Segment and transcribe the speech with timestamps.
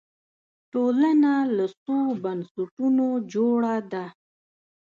[0.71, 4.05] ټولنه له څو بنسټونو جوړه ده